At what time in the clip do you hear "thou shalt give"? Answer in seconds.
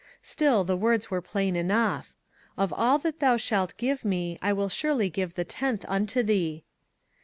3.19-4.03